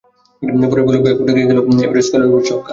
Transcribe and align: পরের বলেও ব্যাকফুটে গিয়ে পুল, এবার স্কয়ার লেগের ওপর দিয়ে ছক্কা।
পরের 0.63 0.85
বলেও 0.87 1.03
ব্যাকফুটে 1.05 1.31
গিয়ে 1.35 1.63
পুল, 1.65 1.77
এবার 1.85 1.97
স্কয়ার 2.05 2.19
লেগের 2.19 2.31
ওপর 2.31 2.39
দিয়ে 2.39 2.49
ছক্কা। 2.49 2.69